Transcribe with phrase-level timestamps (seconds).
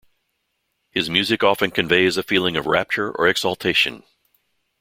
[0.89, 4.01] His music often conveys a feeling of rapture or exaltation.